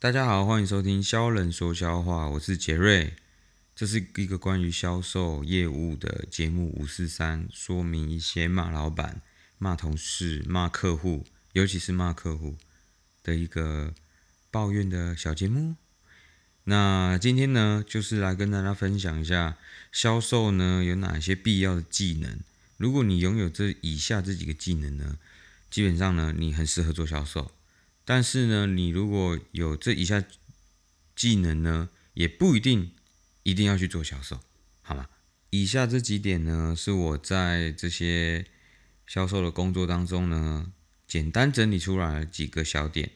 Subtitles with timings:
[0.00, 3.14] 大家好，欢迎收听销人说销话，我是杰瑞。
[3.74, 9.20] 这是一个关于销售业务的节目，五四三，说明一些骂老板、
[9.58, 12.56] 骂同事、骂客户，尤其是骂客户
[13.24, 13.92] 的一个
[14.52, 15.74] 抱怨的小节目。
[16.62, 19.56] 那今天呢，就是来跟大家分享一下
[19.90, 22.38] 销售呢有哪些必要的技能。
[22.76, 25.18] 如果你拥有这以下这几个技能呢，
[25.68, 27.50] 基本上呢，你很适合做销售。
[28.10, 30.24] 但是呢，你如果有这以下
[31.14, 32.92] 技能呢，也不一定
[33.42, 34.40] 一定要去做销售，
[34.80, 35.10] 好吗？
[35.50, 38.46] 以下这几点呢，是我在这些
[39.06, 40.72] 销售的工作当中呢，
[41.06, 43.10] 简单整理出来了几个小点，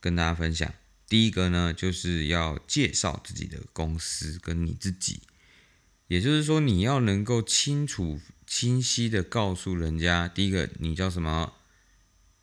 [0.00, 0.74] 跟大家分享。
[1.08, 5.20] 第一个呢，就是要介绍自己的公司跟你自己，
[6.08, 11.52] 也就是说，你要能够清楚、清晰的告诉人家，第一个你叫什么。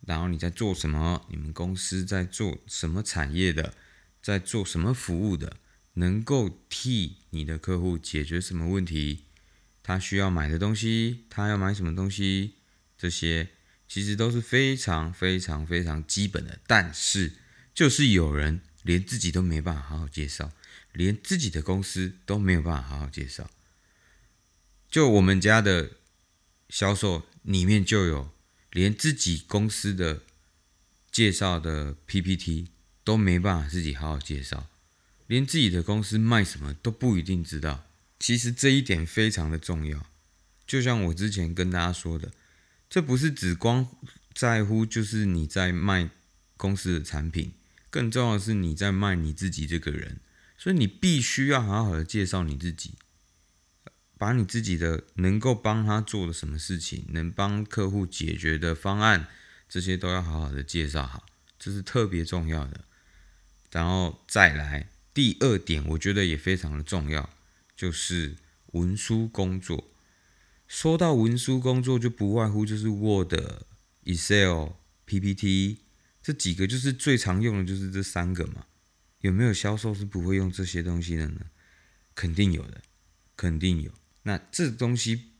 [0.05, 1.25] 然后你在做什么？
[1.30, 3.73] 你们公司在做什么产业的？
[4.21, 5.57] 在做什么服务的？
[5.93, 9.26] 能够替你的客户解决什么问题？
[9.82, 12.55] 他需要买的东西，他要买什么东西？
[12.98, 13.49] 这些
[13.87, 16.60] 其实都是非常非常非常基本的。
[16.67, 17.34] 但是，
[17.73, 20.51] 就是有人连自己都没办法好好介绍，
[20.91, 23.49] 连自己的公司都没有办法好好介绍。
[24.90, 25.91] 就我们家的
[26.67, 28.32] 销售里面就有。
[28.74, 30.24] 连自己公司的
[31.12, 32.68] 介绍的 PPT
[33.04, 34.68] 都没办法自己好好介绍，
[35.27, 37.85] 连自己的公司卖什么都不一定知道。
[38.20, 40.05] 其实这一点非常的重要。
[40.66, 42.32] 就像我之前跟大家说的，
[42.90, 43.88] 这不是只光
[44.34, 46.10] 在乎就是你在卖
[46.57, 47.51] 公司的产品，
[47.90, 50.20] 更重要的是你在卖你自己这个人。
[50.57, 52.94] 所以你必须要好好的介绍你自己。
[54.24, 59.27] 把你自己的能够帮他做的什么事情，能帮客户解决的方案，
[59.68, 61.26] 这些都要好好的介绍好，
[61.60, 62.85] 这是特别重要的。
[63.70, 67.29] 然后再来第二点，我觉得也非常的重要，
[67.75, 68.38] 就是
[68.68, 69.91] 文书工作。
[70.69, 73.34] 说到文书工作，就不外乎就是 Word、
[74.05, 74.69] Excel、
[75.05, 75.79] PPT
[76.22, 78.67] 这几个，就是最常用的就是这三个嘛。
[79.19, 81.41] 有没有销售是不会用这些东西的呢？
[82.16, 82.81] 肯定有的，
[83.35, 83.91] 肯定有。
[84.23, 85.31] 那这东西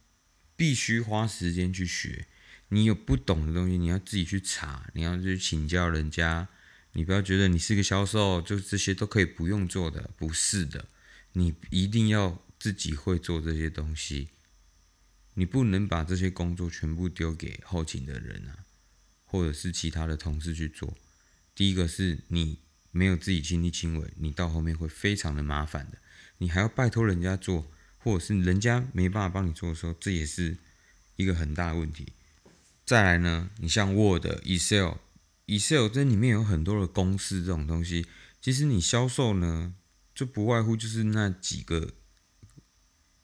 [0.56, 2.28] 必须花时间去学，
[2.70, 6.48] 你有不懂的东西，你要自己去查，你要去请教人家。
[6.96, 10.86] 你不要觉得你是个销售，就这些都可以不用做的，不是的，
[11.32, 14.28] 你一定要自己会做这些东西。
[15.34, 18.62] 你不能把这些工作全部丢给后勤的人啊，
[19.26, 20.96] 或者是其他的同事去做。
[21.56, 22.60] 第一个是你
[22.92, 25.98] 没有自己亲力亲为，你到后面会非常的麻烦的，
[26.38, 27.72] 你还要拜托人家做。
[28.04, 30.58] 或者是人家没办法帮你做的时候，这也是
[31.16, 32.12] 一个很大的问题。
[32.86, 34.98] 再来呢，你像 Word、Excel、
[35.46, 38.06] Excel 这里面有很多的公式这种东西，
[38.42, 39.74] 其实你销售呢，
[40.14, 41.94] 就不外乎就是那几个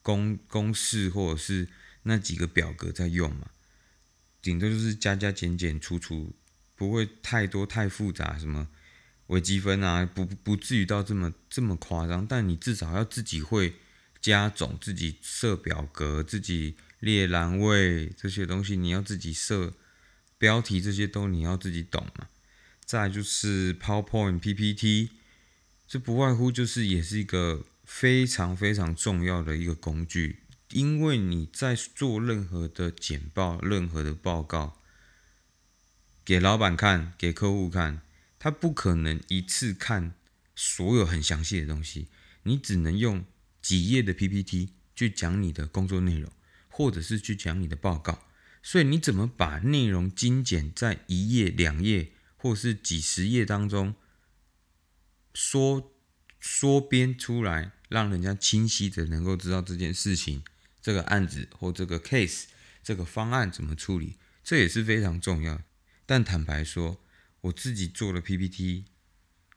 [0.02, 1.68] 公公式或者是
[2.04, 3.52] 那几个表格在用嘛，
[4.42, 6.34] 顶多就是加加减减除除，
[6.78, 8.70] 不会太多太复杂，什么
[9.28, 13.76] 微积分啊，不不至于到这么这么夸张，但你至少要自己会。
[14.22, 19.74] 加总自己设表格，自己列栏位这些东西，你要自己设
[20.38, 22.28] 标题，这些都你要自己懂嘛。
[22.86, 25.12] 再就是 PowerPoint、PPT，
[25.88, 30.40] 这不外乎就是也是一个非常非常重要的一个工具，
[30.72, 34.82] 因为你在做任何的简报、任何的报告，
[36.26, 38.02] 给老板看、给客户看，
[38.38, 40.14] 他不可能一次看
[40.56, 42.08] 所有很详细的东西，
[42.44, 43.24] 你只能用。
[43.70, 46.32] 几页的 PPT 去讲你的工作内容，
[46.70, 48.28] 或者是去讲你的报告，
[48.64, 53.94] 所以你怎么把内容精简在一页、两页，或是几十页当中
[55.36, 55.94] 说
[56.40, 60.44] 说编出来，让人家清晰的能够知道这件事情、
[60.82, 62.46] 这个案子或这个 case、
[62.82, 65.62] 这个方案怎么处理，这也是非常重要。
[66.08, 67.00] 但坦白说，
[67.42, 68.86] 我自己做的 PPT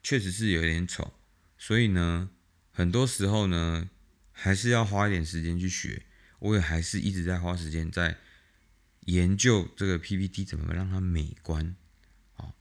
[0.03, 1.15] 确实是有点丑，
[1.57, 2.29] 所以呢，
[2.71, 3.89] 很多时候呢。
[4.35, 6.01] 还是要花一点时间去学，
[6.39, 8.17] 我也还是一直在花时间在
[9.05, 11.75] 研究这个 PPT 怎么让它美观。
[12.33, 12.53] 好，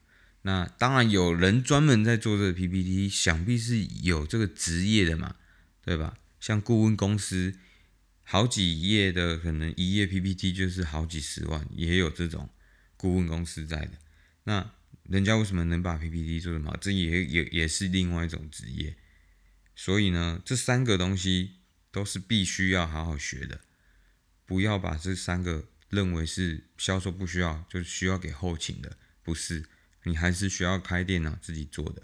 [0.43, 5.35] 那当然有人专门在做这个 PPT，想必是有这个职业的嘛，
[5.83, 6.19] 对吧？
[6.39, 7.57] 像顾问公司，
[8.23, 12.51] 好几页的可能一页 PPT 就是好几十万，也有这种
[12.97, 13.93] 顾问公司在的。
[14.45, 14.73] 那
[15.05, 16.77] 人家为什么能把 PPT 做得好？
[16.77, 18.95] 这也也也是另外一种职业。
[19.75, 21.62] 所以呢，这三个东西。
[21.93, 23.61] 都是必须要好好学的，
[24.45, 29.67] 不要把这三个认为是销售不需要，就是需要给后勤的，不是
[30.05, 32.03] 你还是需要开电脑自己做的。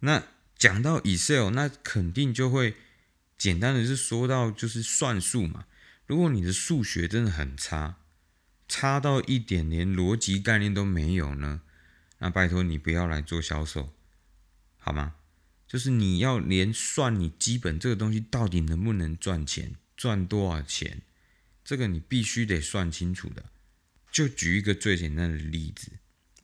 [0.00, 0.24] 那
[0.56, 2.74] 讲到 Excel，那肯定就会
[3.36, 5.66] 简单的是说到就是算术嘛。
[6.06, 7.96] 如果你的数学真的很差，
[8.66, 11.60] 差到一点连逻辑概念都没有呢，
[12.18, 13.94] 那拜托你不要来做销售，
[14.78, 15.14] 好吗？
[15.70, 21.02] 就是你要连算你基本这个东西到底能不能赚钱，赚多少钱，
[21.64, 23.44] 这个你必须得算清楚的。
[24.10, 25.92] 就举一个最简单的例子，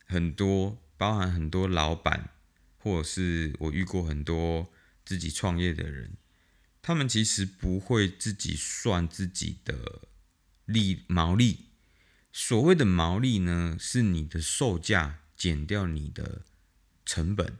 [0.05, 2.29] 很多包含很多老板，
[2.77, 4.71] 或者是我遇过很多
[5.03, 6.11] 自己创业的人，
[6.81, 10.03] 他们其实不会自己算自己的
[10.63, 11.65] 利毛利。
[12.31, 16.43] 所谓的毛利呢，是你的售价减掉你的
[17.05, 17.57] 成本。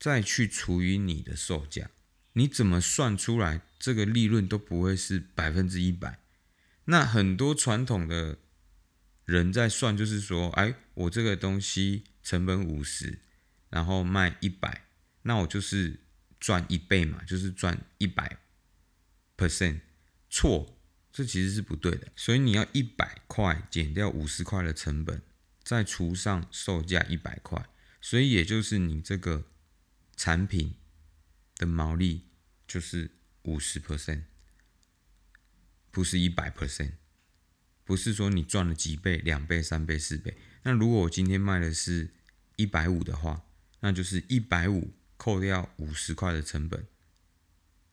[0.00, 1.90] 再去除以你的售价，
[2.32, 6.18] 你怎么算出来这个利润都不会是百分之一百。
[6.86, 8.38] 那很多传统的
[9.26, 13.18] 人在算，就是说，哎，我这个东西成本五十，
[13.68, 14.86] 然后卖一百，
[15.24, 16.00] 那我就是
[16.40, 18.38] 赚一倍嘛，就是赚一百
[19.36, 19.80] percent。
[20.30, 20.78] 错，
[21.12, 22.08] 这其实是不对的。
[22.16, 25.20] 所以你要一百块减掉五十块的成本，
[25.62, 27.68] 再除上售价一百块，
[28.00, 29.44] 所以也就是你这个。
[30.22, 30.74] 产品
[31.56, 32.26] 的毛利
[32.68, 33.10] 就是
[33.44, 34.24] 五十 percent，
[35.90, 36.92] 不是一百 percent，
[37.84, 40.36] 不是说你赚了几倍、两倍、三倍、四倍。
[40.64, 42.10] 那如果我今天卖的是
[42.56, 43.46] 一百五的话，
[43.80, 46.86] 那就是一百五扣掉五十块的成本，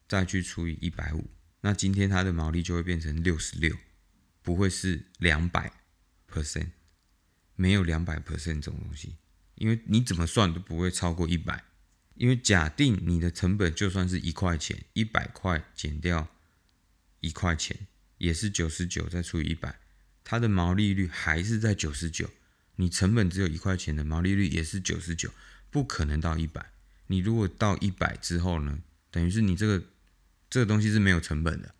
[0.05, 1.29] 再去除以一百五，
[1.61, 3.73] 那今天它的毛利就会变成六十六，
[4.41, 5.71] 不会是两百
[6.29, 6.71] percent，
[7.55, 9.15] 没有两百 percent 这种东西，
[9.55, 11.63] 因为你怎么算都不会超过一百。
[12.17, 16.27] 因为假定你的成本就算是一块钱，一百块减掉
[17.19, 17.87] 一块钱，
[18.17, 19.79] 也是九十九，再除以一百，
[20.23, 22.29] 它的毛利率还是在九十九。
[22.77, 25.31] 你成本只有一块钱的毛利率也是九十九，
[25.69, 26.73] 不可能到一百。
[27.07, 28.79] 你如果到一百之后呢，
[29.09, 29.83] 等于是你这个
[30.49, 31.73] 这个东西是没有成本的。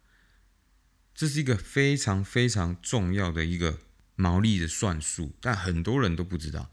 [1.14, 3.80] 这是一个非常非常重要的一个
[4.16, 6.72] 毛利的算术，但很多人都不知道，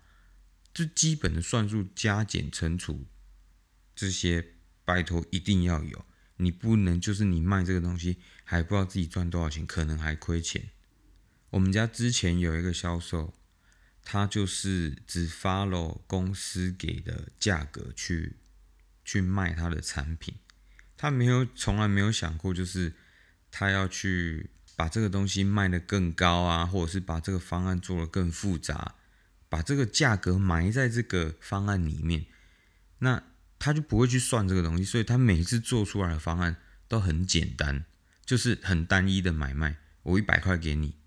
[0.73, 3.07] 这基本的算术加减乘除。
[3.95, 4.45] 这些
[4.85, 6.05] 拜托一定要有，
[6.37, 10.71] 你不能就是你卖这个东西还不知道自己赚多少钱，可能还亏钱。
[11.51, 13.33] 我们家之前有一个销售，
[14.03, 18.37] 他就是只 follow 公司给的价格去
[19.05, 20.35] 去卖他的产品，
[20.97, 22.95] 他没有从来没有想过，就是
[23.51, 28.97] 他要去把这个东西卖得更高啊，或者是把这个方案做得更复杂，
[29.49, 32.27] 把这个价格埋在这个方案里面，
[32.99, 33.23] 那。
[33.65, 36.57] 他就不会去算这个东西，所以他每次做出来的方案
[36.87, 37.87] 都很简单，
[38.27, 39.79] 就是很单一的买卖。
[40.03, 40.99] 我一百块给你，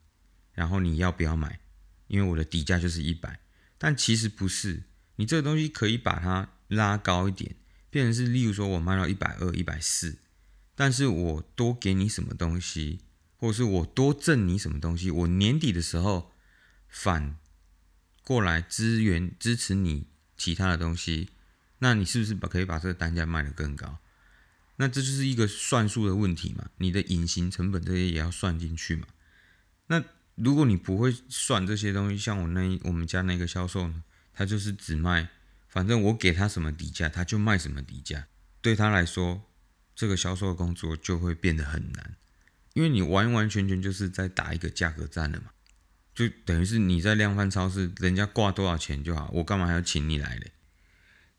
[0.53, 1.59] 然后你要不要买？
[2.07, 3.41] 因为我的底价就是一百，
[3.77, 4.81] 但其实不是。
[5.17, 7.57] 你这个东西可以把它拉高一点，
[7.91, 10.17] 变成是，例如说我卖到一百二、一百四，
[10.73, 13.01] 但是我多给你什么东西，
[13.35, 16.33] 或者是我多赠你什么东西，我年底的时候
[16.87, 17.37] 反
[18.23, 21.29] 过来支援支持你其他的东西。
[21.79, 23.99] 那你是不是把可以把这个单价卖得更高？
[24.77, 26.69] 那这就是一个算术的问题嘛？
[26.77, 29.07] 你的隐形成本这些也要算进去嘛？
[29.87, 30.03] 那
[30.35, 34.03] 如果你不会算这些东西，像我那我们家那个销售呢，
[34.33, 35.29] 他就是只卖，
[35.67, 38.27] 反正我给他什么底价，他就卖什么底价。
[38.61, 39.41] 对他来说，
[39.95, 42.15] 这个销售的工作就会变得很难，
[42.73, 45.45] 因为你完完全全就是在打一个价格战了嘛，
[46.13, 50.51] 就等于是你在量贩超市，人家挂多少钱就好，我干嘛还要请你来嘞？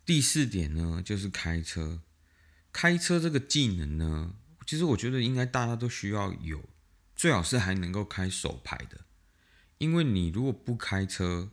[0.08, 2.00] 第四点呢，就是开车。
[2.72, 4.36] 开车这个技能呢，
[4.66, 6.66] 其实我觉得应该大家都需要有，
[7.14, 9.04] 最好是还能够开手牌的。
[9.76, 11.50] 因为你如果不开车，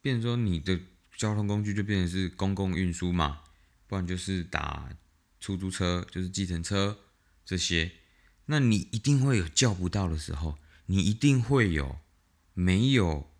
[0.00, 0.80] 变成说你的
[1.18, 3.42] 交通工具就变成是公共运输嘛，
[3.86, 4.96] 不然就是打
[5.38, 6.98] 出租车，就是计程车
[7.44, 7.92] 这些。
[8.46, 10.56] 那你一定会有叫不到的时候，
[10.86, 11.98] 你一定会有
[12.54, 13.30] 没有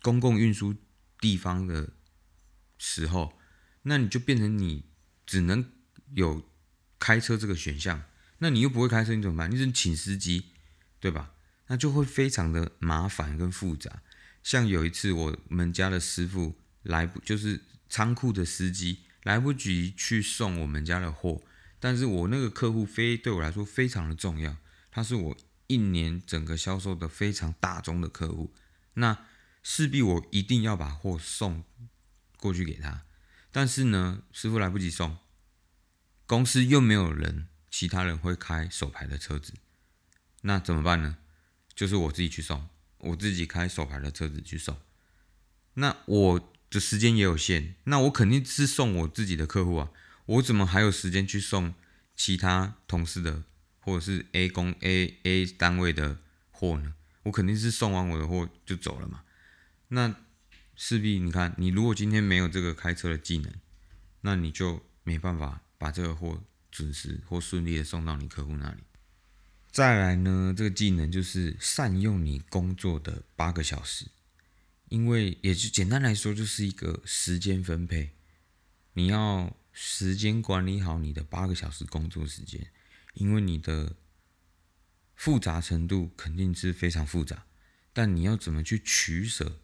[0.00, 0.76] 公共运输
[1.18, 1.90] 地方的
[2.78, 3.36] 时候。
[3.88, 4.84] 那你就变成你
[5.26, 5.64] 只能
[6.14, 6.46] 有
[6.98, 8.04] 开车这个选项，
[8.38, 9.50] 那你又不会开车，你怎么办？
[9.50, 10.52] 你只能请司机，
[11.00, 11.32] 对吧？
[11.68, 14.02] 那就会非常的麻烦跟复杂。
[14.42, 21.42] 像有一次我们家的师傅来不，就是仓库的司机来不及去送我们家的货，
[21.80, 24.56] 但是我那个客户非对我来说非常的重要，
[24.90, 28.54] 他是我一年整个销售的非常大宗的客户，
[28.94, 29.26] 那
[29.62, 31.64] 势必我一定要把货送
[32.36, 33.04] 过去给他。
[33.50, 35.16] 但是呢，师傅来不及送，
[36.26, 39.54] 公司又没有人，其他人会开手牌的车子，
[40.42, 41.16] 那怎么办呢？
[41.74, 44.76] 就是我自己去送，我自己开手牌的车子去送。
[45.74, 49.90] 那我的时间也有限，那我肯定是送我自己的客户啊，
[50.26, 51.74] 我怎么还有时间去送
[52.14, 53.44] 其他同事的
[53.78, 56.18] 或者是 A 公 A A 单位的
[56.50, 56.94] 货呢？
[57.22, 59.22] 我肯定是送完我的货就走了嘛。
[59.88, 60.14] 那
[60.80, 63.52] 势必你看，你如果今天没有这个开车的技能，
[64.20, 68.84] 那你就没办法把这个货准时或顺利的送到你客户那里。
[69.72, 74.06] 再来呢，这个技能就是善用你工作的八个小时。
[74.88, 78.12] 因为也就简单来说，就是一个时间分配，
[78.92, 82.70] 你要时间管理好你的八个小时工作时间，
[83.14, 83.96] 因为你的
[85.16, 87.44] 复杂程度肯定是非常复杂，
[87.92, 89.60] 但你要怎么去取舍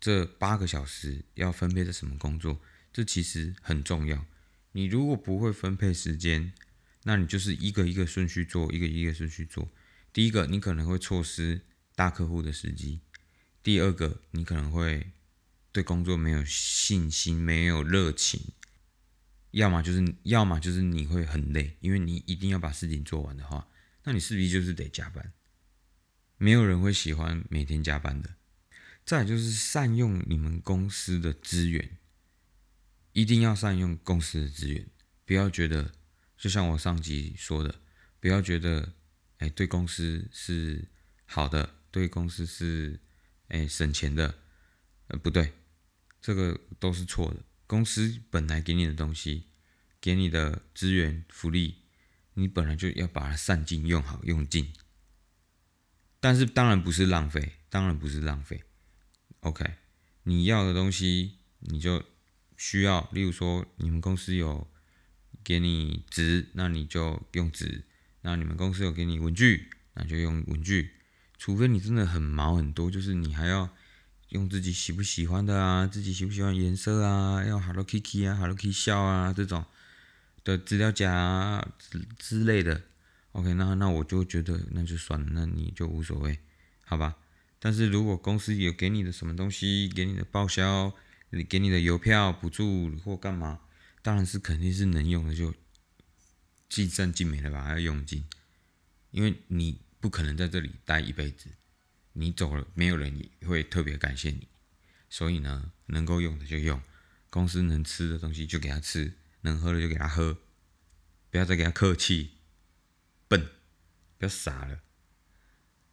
[0.00, 4.24] 这八个小时要分配在什么工作，这其实很重要。
[4.72, 6.52] 你如果不会分配时间，
[7.02, 9.68] 那你就是一个一个顺序做，一个一个顺序做。
[10.12, 11.60] 第一个，你可能会错失
[11.94, 13.00] 大客户的时机。
[13.62, 15.12] 第二个，你可能会
[15.70, 18.40] 对工作没有信心、没有热情，
[19.50, 23.68] 要么就是，要么就是你会很累，因为你一定要把事情做完的话，
[24.04, 25.32] 那你势必就是得加班。
[26.38, 28.34] 没有人会喜欢每天加班的。
[29.10, 31.98] 再就是善用你们公司的资源，
[33.12, 34.86] 一定要善用公司的资源，
[35.24, 35.90] 不要觉得，
[36.38, 37.80] 就像我上集说的，
[38.20, 38.92] 不要觉得，
[39.38, 40.86] 哎，对公司是
[41.24, 43.00] 好的，对公司是。
[43.48, 44.32] 哎，省钱的，
[45.08, 45.54] 呃，不对，
[46.20, 47.42] 这个都是错的。
[47.66, 49.48] 公司本来给你的东西，
[50.00, 51.78] 给你的资源、福利，
[52.34, 54.72] 你本来就要把它善尽、用好、用尽。
[56.20, 58.62] 但是当然不是浪费，当然不是浪费。
[59.40, 59.64] OK，
[60.24, 62.02] 你要的东西你就
[62.56, 64.66] 需要，例如说你们公司有
[65.42, 67.84] 给你纸，那你就用纸；
[68.20, 70.92] 那你们公司有给你文具，那就用文具。
[71.38, 73.70] 除非你真的很毛很多，就是你还要
[74.28, 79.64] 用自己喜不喜欢的啊，自己喜不喜欢颜色啊，要 Hello Kitty 啊，Hello Kitty 笑啊这种
[80.44, 82.82] 的资料夹啊之之类的。
[83.32, 86.38] OK，那那我就觉得那就算了，那你就无所谓，
[86.84, 87.16] 好吧？
[87.60, 90.92] 但是如果公司有给你的什么东西，给你的报销，
[91.48, 93.60] 给你的邮票补助或干嘛，
[94.02, 95.54] 当然是肯定是能用的，就
[96.68, 98.24] 尽善尽美的把它用尽，
[99.12, 99.78] 因为你。
[100.02, 101.50] 不可能在这里待一辈子，
[102.14, 104.48] 你走了，没有人也会特别感谢你。
[105.10, 106.80] 所以呢，能够用的就用，
[107.28, 110.38] 公司能吃的东西就给他吃，能喝的就给他喝，
[111.30, 112.30] 不要再给他客气，
[113.28, 113.46] 笨，
[114.16, 114.80] 不要傻了。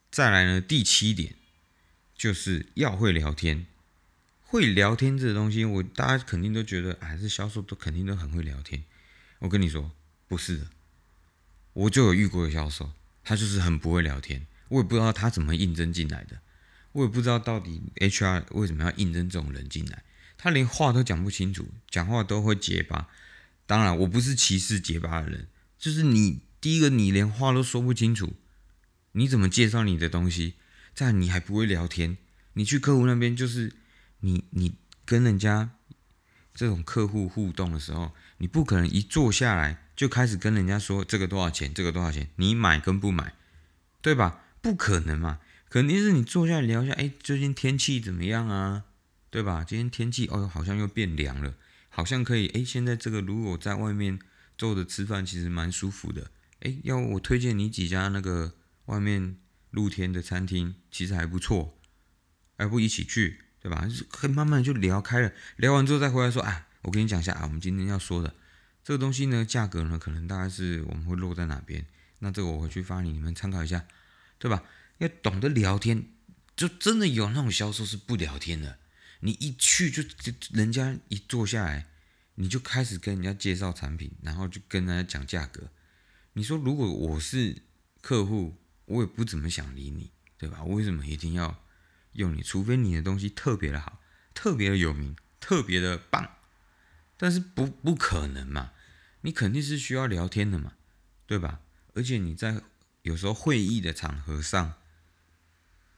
[0.09, 1.36] 再来呢，第七点
[2.17, 3.67] 就是要会聊天。
[4.41, 8.83] 会聊天这个东西，我大家肯定都觉得，还是销售都肯定都很会聊天。
[9.39, 9.91] 我跟你说，
[10.27, 10.67] 不是的，
[11.74, 12.91] 我就有遇过的销售。
[13.24, 16.39] 他就是很不会聊天，我也不知道他怎么应征进来的，
[16.93, 20.01] 我也不知道到底 HR 为什么要应征这种人进来，
[20.38, 23.09] 他连话都讲不清楚，讲话都会结巴。
[23.65, 28.33] 当然，我不是歧视结巴的人，就是你第一个，你连话都说不清楚，
[29.12, 30.53] 你怎么介绍你的东西？
[30.98, 32.18] 再你还不会聊天，
[32.54, 33.72] 你去客户那边就是
[34.22, 34.74] 你你
[35.06, 35.70] 跟人家
[36.56, 39.84] 这种客户互动的时候，你不可能一坐下来。
[39.96, 43.36] 就开始跟人家说这个多少钱，这个多少钱，你买跟不买，
[44.01, 44.44] 对吧？
[44.60, 45.39] 不可能嘛，
[45.70, 48.86] 肯定是你坐下来聊一下，哎，最近天气怎么样啊？
[49.30, 49.63] 对吧？
[49.63, 51.54] 今天天气哦，好像又变凉了，
[51.89, 54.18] 好像可以，哎，现在这个如果在外面
[54.58, 58.54] 坐着吃饭，其实蛮舒服的，哎，要我推荐你几家那个
[58.86, 59.38] 外面
[59.71, 61.77] 露天的餐厅，其实还不错，
[62.57, 63.88] 要不一起去，对吧？
[64.09, 68.33] 可以慢慢就聊开了，聊完之后再回来说，啊，我跟你讲一下啊，我们今天要说的。
[68.83, 71.86] 这个东西呢，价格呢，可能大概是我们会落在哪边？
[72.19, 73.86] 那这个我回去发你，你们参考一下，
[74.39, 74.63] 对吧？
[75.00, 76.07] 要懂得聊天，
[76.55, 78.79] 就真的有那种销售是不聊天的。
[79.19, 81.88] 你一去就就人家一坐下来，
[82.36, 85.69] 你就开始跟人家介绍产品，然后就跟人家讲价格。
[86.33, 87.63] 你说如果我是
[88.01, 88.55] 客户，
[88.88, 90.63] 我也不怎么想理你，对吧？
[90.63, 91.63] 为什么一定要
[92.13, 92.41] 用你？
[92.41, 94.01] 除非你的东西特别的好，
[94.34, 96.38] 特别的有名，特别的棒，
[97.15, 98.72] 但是不不可能嘛。
[99.22, 100.74] 你肯定是需要聊天的嘛，
[101.25, 101.60] 对吧？
[101.94, 102.62] 而且你在
[103.01, 104.75] 有时候会议的场合上，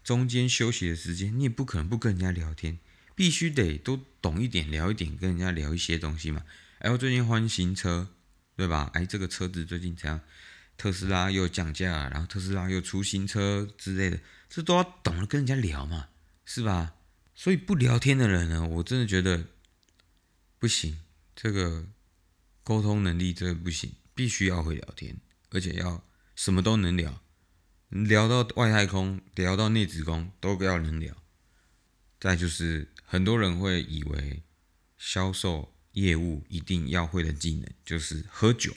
[0.04, 2.80] 中间休息的时间，你也不可能不跟人家聊天，
[3.14, 6.44] 必须得都懂一点，聊一点，跟人家聊一些东西嘛。
[6.80, 8.10] 哎，我最近换新车，
[8.56, 8.90] 对吧？
[8.94, 10.22] 哎，这个车子最近怎样？
[10.80, 14.20] 特斯拉又降价，然后特斯拉又出新车之类的，
[14.50, 16.08] 这都要懂得跟人家聊嘛，
[16.44, 16.96] 是吧？
[17.36, 19.46] 所以不聊天的人呢，我真的觉得
[20.58, 20.98] 不行，
[21.36, 21.86] 这个。
[22.62, 25.18] 沟通能力这个不行，必须要会聊天，
[25.50, 26.04] 而且要
[26.36, 27.24] 什么都能聊，
[27.90, 31.16] 聊到外太空，聊到内子宫都不要能聊。
[32.20, 34.44] 再就是很多人会以为
[35.00, 38.72] 销售业务一定要会的技能就是喝酒。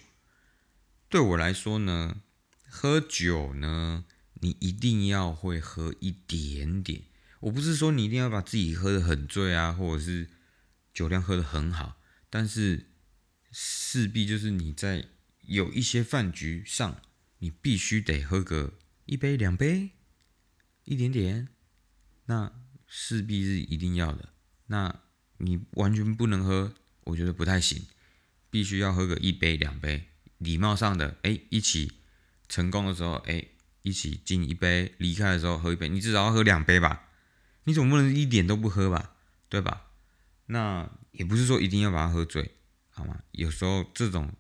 [1.13, 2.23] 对我来说呢，
[2.71, 4.07] 喝酒呢，
[4.41, 7.03] 你一定要会喝一点点。
[7.41, 10.31] 我不是说你一定要把自己喝得很醉啊，或者是
[10.95, 12.01] 酒量喝得很好，
[12.31, 12.87] 但是
[13.51, 15.05] 势必就是你在
[15.43, 17.03] 有一些饭局上，
[17.41, 19.91] 你必须得喝个一杯两杯，
[20.85, 21.49] 一点点，
[22.25, 22.51] 那
[22.87, 24.31] 势必是一定要的。
[24.69, 25.03] 那
[25.37, 26.73] 你完全不能喝，
[27.05, 27.85] 我觉得不太行，
[28.49, 30.09] 必须要喝个一杯两杯，
[30.43, 31.93] 礼貌上的，哎，一起
[32.49, 33.45] 成功的时候，哎，
[33.83, 37.09] 一起敬一杯，离开的时候喝一杯，你至少要喝两杯吧。
[37.65, 39.15] 你总不能一点都不喝吧，
[39.49, 39.87] 对吧？
[40.47, 42.57] 那也不是说一定要把它喝醉，
[42.91, 43.23] 好吗？
[43.31, 44.33] 有时候这种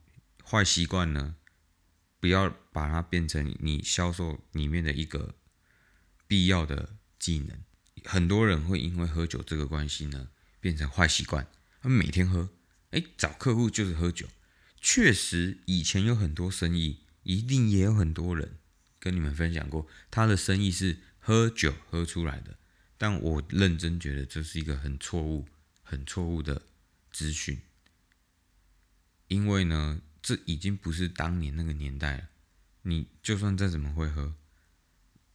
[0.44, 1.37] 坏习惯呢，
[2.18, 5.35] 不要把它变成你销售里面的一个
[6.26, 7.56] 必要的技能。
[8.04, 10.28] 很多人会因为喝酒这个关系呢，
[10.61, 11.47] 变成坏习惯，
[11.80, 12.49] 他每天喝，
[12.90, 14.26] 哎，找客户就是喝酒。
[14.83, 18.59] 确实，以前有很多生意，一定也有很多人
[18.99, 22.59] 跟你们分享过，他的生意是喝酒喝出来的。
[22.99, 25.47] 但我认真觉得这是一个很错误、
[25.83, 26.62] 很错误的
[27.12, 27.61] 资讯，
[29.29, 32.29] 因为呢，这已经不是当年那个年代了。
[32.83, 34.35] 你就算再怎么会喝，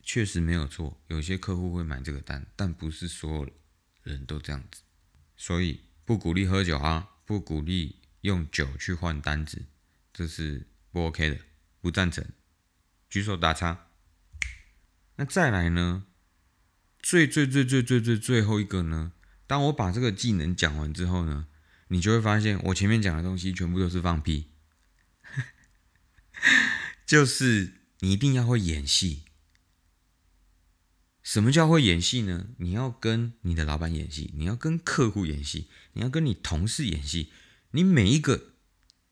[0.03, 3.49] 确实没有错，有些客户会买这个单，但不是所有
[4.03, 4.81] 人都这样子。
[5.37, 9.65] 所以不鼓励喝酒啊，不鼓励用酒去换单子，
[10.13, 11.39] 这是不 OK 的，
[11.81, 12.25] 不赞成，
[13.09, 13.87] 举手打叉。
[15.15, 16.05] 那再来呢？
[16.99, 19.13] 最最最最最最最后一个呢？
[19.45, 21.47] 当我把这个技能讲完之后呢，
[21.87, 24.51] 你就会发现我前面讲的东西全部都是放屁。
[27.05, 29.23] 就是你一定要会演戏。
[31.23, 32.49] 什么叫会演戏呢？
[32.57, 37.31] 你要跟你的老板演戏，你要跟客户演戏，你要跟你同事演戏。
[37.71, 38.53] 你每一个，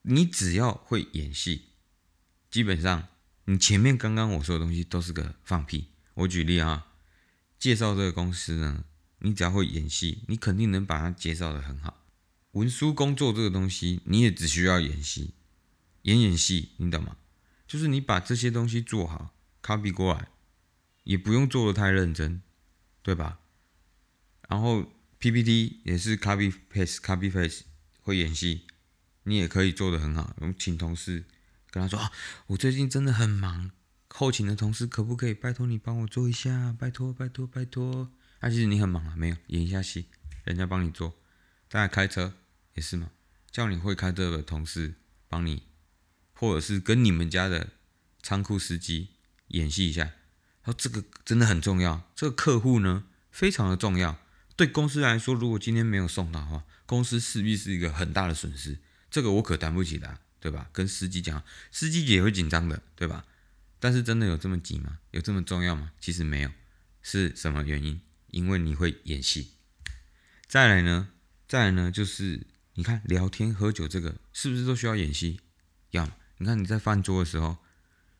[0.02, 1.66] 你只要会演戏，
[2.50, 3.08] 基本上
[3.44, 5.88] 你前面刚刚我说的东西都是个放屁。
[6.14, 6.88] 我举例啊。
[7.58, 8.84] 介绍这个公司呢，
[9.20, 12.04] 你只要会演戏，你肯定能把它介绍的很好。
[12.52, 15.32] 文书工作这个东西，你也只需要演戏，
[16.02, 17.16] 演演戏，你懂吗？
[17.66, 20.28] 就是你把这些东西做好，copy 过来，
[21.04, 22.42] 也不用做的太认真，
[23.02, 23.40] 对吧？
[24.48, 27.62] 然后 PPT 也是 copy paste，copy paste，
[28.06, 28.62] 会演戏，
[29.24, 30.32] 你也可以做的很好。
[30.38, 31.24] 我们请同事
[31.72, 32.12] 跟他说啊，
[32.46, 33.72] 我最近真的很忙。
[34.08, 36.72] 后勤的同事可不可以拜托你帮我做一下？
[36.78, 38.12] 拜托拜托拜托！
[38.38, 40.06] 啊，其实你很忙啊，没有演一下戏，
[40.44, 41.16] 人家帮你做。
[41.68, 42.32] 大家开车
[42.74, 43.10] 也是嘛，
[43.50, 44.94] 叫你会开车的同事
[45.26, 45.64] 帮你，
[46.32, 47.70] 或者是跟你们家的
[48.22, 49.08] 仓库司机
[49.48, 50.12] 演戏一下。
[50.62, 54.16] 他说这个真的很重要，这个客户呢非常的重要。
[54.56, 58.78] 对公司来说，如果今天没有送到的话，公司势必是一个很大的损失。
[59.10, 60.68] 这个我可担不起的，对吧？
[60.72, 63.26] 跟司机讲，司机也会紧张的，对吧？
[63.78, 64.98] 但是真的有这么急吗？
[65.10, 65.92] 有这么重要吗？
[66.00, 66.50] 其实没有，
[67.02, 68.00] 是什么原因？
[68.28, 69.52] 因为你会演戏。
[70.46, 71.10] 再来呢？
[71.46, 71.90] 再来呢？
[71.90, 75.40] 就是你看聊天喝酒这个，是不是都需要演戏？
[75.90, 76.10] 要。
[76.38, 77.58] 你看你在饭桌的时候，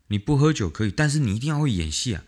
[0.09, 2.25] 你不喝酒可以，但是你一定要会演戏啊，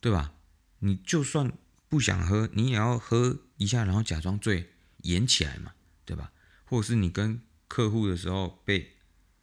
[0.00, 0.34] 对吧？
[0.80, 1.52] 你就算
[1.94, 4.68] 不想喝，你也要喝一下，然后假装醉，
[5.02, 6.32] 演起来嘛，对吧？
[6.64, 8.96] 或者是你跟客户的时候被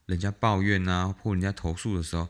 [0.06, 2.28] 人家抱怨啊，或人家投诉的时候。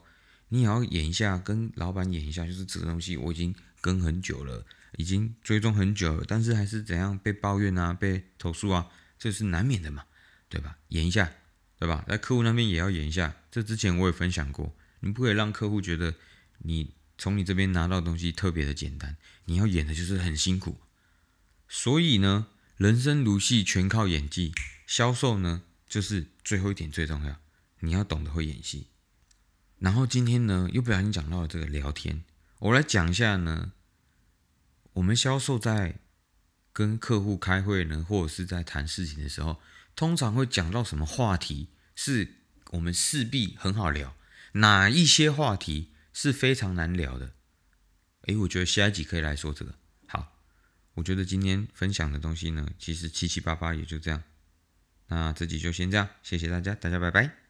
[0.49, 4.63] 你也要演一下，跟老板演一下，就是这个东西我已经跟很久了，
[4.97, 10.03] 已经追踪很久了，但是还是怎样被抱怨啊，被投诉啊，这是难免的嘛，
[10.49, 10.77] 对吧？
[10.89, 11.31] 演一下，
[11.79, 12.05] 对吧？
[12.07, 13.33] 在客户那边也要演一下。
[13.49, 16.13] 这之前我也分享过，你不可以让客户觉得
[16.59, 20.79] 你从你这边拿到东西特别的简单，你要演的就是很辛苦。
[21.69, 24.51] 所以呢，人生如戏，全靠演技。
[24.87, 27.39] 销售呢，就是最后一点最重要，
[27.81, 28.87] 你要懂得会演戏。
[29.77, 32.23] 然后今天呢，又不小心讲到了这个聊天，
[32.57, 33.73] 我来讲一下呢。
[34.93, 35.99] 我们销售在
[36.73, 39.61] 跟客户开会呢，或者是在谈事情的时候，
[39.95, 42.37] 通常会讲到什么话题，是
[42.71, 44.15] 我们势必很好聊，
[44.53, 47.33] 哪一些话题是非常难聊的。
[48.23, 49.73] 诶，我觉得下一集可以来说这个。
[50.07, 50.37] 好，
[50.93, 54.23] 我觉得今天分享的东西呢，其实七七八八也就这样。
[55.07, 57.40] 那这集就先这样，谢谢大家，大家拜拜。